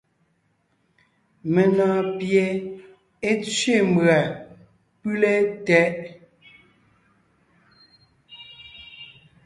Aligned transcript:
Menɔ̀ɔn 1.53 2.05
pie 2.17 2.45
é 3.29 3.31
tsẅé 3.41 3.75
mbʉ̀a 3.89 4.17
pʉ́le 5.01 5.33
tɛʼ. 5.65 5.93